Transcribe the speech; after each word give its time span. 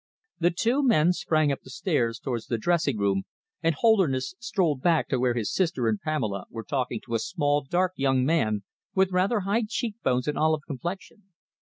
The 0.39 0.49
two 0.49 0.81
men 0.81 1.11
sprang 1.13 1.51
up 1.51 1.61
the 1.61 1.69
stairs 1.69 2.17
towards 2.17 2.47
the 2.47 2.57
dressing 2.57 2.97
room, 2.97 3.21
and 3.61 3.75
Holderness 3.75 4.33
strolled 4.39 4.81
back 4.81 5.07
to 5.09 5.19
where 5.19 5.35
his 5.35 5.53
sister 5.53 5.87
and 5.87 6.01
Pamela 6.01 6.45
were 6.49 6.63
talking 6.63 6.99
to 7.05 7.13
a 7.13 7.19
small, 7.19 7.61
dark 7.63 7.93
young 7.97 8.25
man, 8.25 8.63
with 8.95 9.11
rather 9.11 9.41
high 9.41 9.65
cheek 9.67 9.93
bones 10.01 10.27
and 10.27 10.39
olive 10.39 10.61
complexion. 10.65 11.25